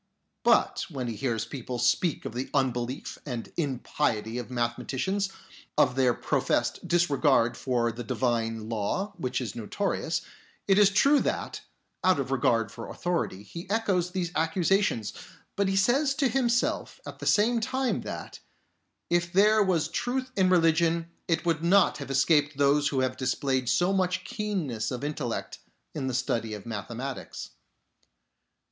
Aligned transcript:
But 0.43 0.87
when 0.89 1.07
he 1.07 1.15
hears 1.15 1.45
people 1.45 1.77
speak 1.77 2.25
of 2.25 2.33
the 2.33 2.49
unbelief 2.55 3.19
and 3.23 3.53
impiety 3.55 4.39
of 4.39 4.49
mathematicians, 4.49 5.29
of 5.77 5.93
their 5.95 6.15
professed 6.15 6.87
disregard 6.87 7.55
for 7.55 7.91
the 7.91 8.03
Divine 8.03 8.67
Law, 8.67 9.13
which 9.17 9.39
is 9.39 9.53
notorious, 9.55 10.23
it 10.67 10.79
is 10.79 10.89
true 10.89 11.19
that, 11.19 11.61
out 12.03 12.19
of 12.19 12.31
regard 12.31 12.71
for 12.71 12.89
authority, 12.89 13.43
he 13.43 13.69
echoes 13.69 14.09
these 14.09 14.31
accusations, 14.35 15.13
but 15.55 15.67
he 15.67 15.75
says 15.75 16.15
to 16.15 16.27
himself 16.29 16.99
at 17.05 17.19
the 17.19 17.27
same 17.27 17.59
time 17.59 18.01
that, 18.01 18.39
if 19.11 19.31
there 19.31 19.61
was 19.61 19.87
truth 19.87 20.31
in 20.35 20.49
religion, 20.49 21.11
it 21.27 21.45
would 21.45 21.63
not 21.63 21.99
have 21.99 22.09
escaped 22.09 22.57
those 22.57 22.87
who 22.87 23.01
have 23.01 23.15
displayed 23.17 23.69
so 23.69 23.93
much 23.93 24.23
keenness 24.23 24.89
of 24.89 25.03
intellect 25.03 25.59
in 25.93 26.07
the 26.07 26.15
study 26.15 26.55
of 26.55 26.65
mathematics. 26.65 27.51